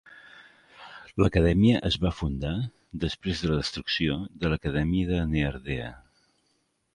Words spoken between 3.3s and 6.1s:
de la destrucció de l'acadèmia de Nehardea.